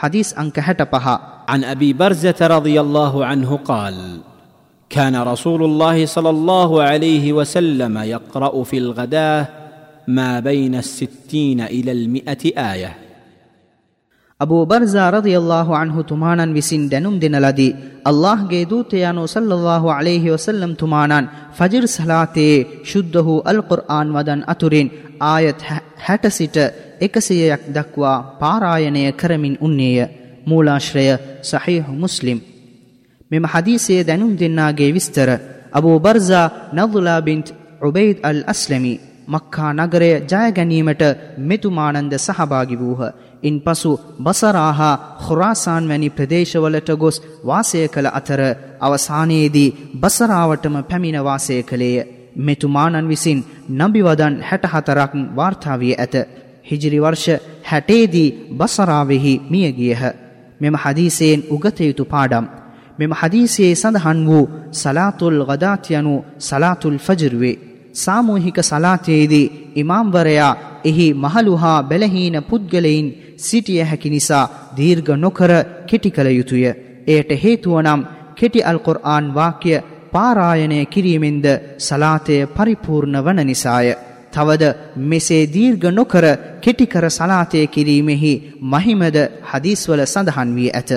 [0.00, 4.20] حديث أنك هتبها عن أبي برزة رضي الله عنه قال
[4.90, 9.48] كان رسول الله صلى الله عليه وسلم يقرأ في الغداة
[10.08, 13.09] ما بين الستين إلى المئة آية.
[14.39, 17.67] Abu ಬರ್ಜಾ ರದಿಯಲ್ಲಾಹು ಅನ್ಹು ತುಮಾನನ್ within ದೆನುಮ್ ದಿನಲದಿ
[18.09, 21.27] ಅಲ್ಲಾಹ್ಗೆ ದೂತೆಯಾನು ಸಲ್ಲಲ್ಲಾಹು ಅಲೈಹಿ ವಸಲ್ಲಂ ತುಮಾನನ್
[21.59, 22.47] ಫಜಿರ್ ಸಲಾತೆ
[22.91, 24.91] ಶುದ್ಧಹು ಅಲ್ ಕುರ್ಆನ್ ವದನ್ ಅತುರಿನ್
[25.29, 25.63] ಆಯತ್
[26.05, 26.57] hat ಸಿಟ
[27.01, 29.99] එකසියයක් දක්වා පාරායනය කරමින් උන්නේය
[30.45, 31.07] මූලාශ්‍රය
[31.43, 32.39] සහීහ් මුස්ලිම්
[33.31, 35.29] මෙම හදීසයේ දැනුම් දෙන්නාගේ විස්තර
[35.73, 37.47] අබූ බර්සා නදුලා බින්ත්
[37.81, 38.93] උබයිද් අල් අස්ලමි
[39.30, 41.02] මක්කා නගරය ජයගැනීමට
[41.40, 43.02] මෙතුමානන්ද සහභාගි වූහ.
[43.42, 43.90] ඉන් පසු
[44.20, 48.40] බසරාහා හොරාසාන් වැනි ප්‍රදේශවලට ගොස් වාසය කළ අතර
[48.80, 52.06] අවසානයේදී බසරාවටම පැමිණ වාසය කළේය.
[52.38, 53.40] මෙතුමානන් විසින්
[53.70, 56.14] නබිවදන් හැටහතරක් වාර්තාාවිය ඇත.
[56.64, 57.26] හිජිරි වර්ෂ
[57.64, 60.02] හැටේදී බසරාවෙහි මියගියහ
[60.60, 62.46] මෙම හදීසයෙන් උගතයුතු පාඩම්.
[62.98, 67.69] මෙම හදීසයේ සඳහන් වූ සලාතුල් ගදාත්යනු සලාතුල් ෆජරුවේ.
[67.94, 70.52] සාමූහික සලාතයේදී ඉමාම්වරයා
[70.84, 75.52] එහි මහලු හා බැලහීන පුද්ගලයින් සිටිය හැකි නිසා දීර්ඝ නොකර
[75.86, 76.64] කෙටි කළ යුතුය.
[77.06, 79.72] එයට හේතුවනම් කෙටි අල්කොර්ආන් වාක්‍ය
[80.12, 81.46] පාරායනය කිරීමෙන්ද
[81.78, 83.88] සලාතය පරිපූර්ණ වන නිසාය.
[84.32, 84.64] තවද
[85.04, 86.24] මෙසේ දීර්ඝ නොකර
[86.60, 88.32] කෙටිකර සලාතය කිරීමෙහි
[88.64, 90.90] මහිමද හදීස්වල සඳහන් වී ඇත.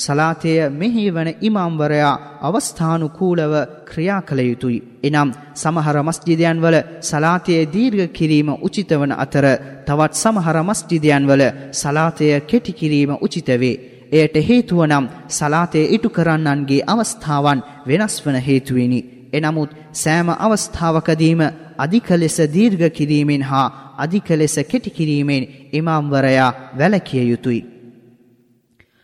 [0.00, 3.54] සලාතය මෙහි වන ඉමාම්වරයා අවස්ථානුකූලව
[3.90, 4.78] ක්‍රියා කළ යුතුයි.
[5.02, 9.46] එනම් සමහර මස්ජිදයන් වල සලාතය දීර්ඝ කිරීම උචිත වන අතර
[9.86, 11.42] තවත් සමහර මස්ජිදයන් වල
[11.72, 13.80] සලාතය කෙටි කිරීම උචිත වේ.
[14.12, 19.00] එයට හේතුව නම් සලාතය ඉටු කරන්නන්ගේ අවස්ථාවන් වෙනස් වන හේතුවෙනි.
[19.32, 21.40] එනමුත් සෑම අවස්ථාවකදීම
[21.78, 27.79] අධික ලෙස දීර්ඝ කිරීමෙන් හා අධික ලෙස කෙටි කිරීමෙන් ඉමාම්වරයා වැළකිය යුතුයි.